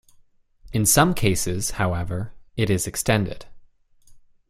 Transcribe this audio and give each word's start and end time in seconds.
In 0.73 0.87
some 0.87 1.13
cases, 1.13 1.73
however, 1.77 2.33
it 2.57 2.71
is 2.71 2.87
extended. 2.87 3.45